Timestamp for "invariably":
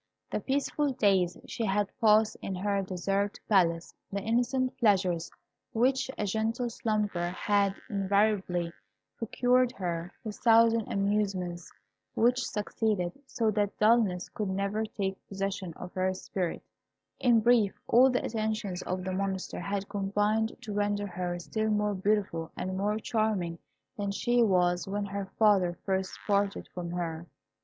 7.87-8.73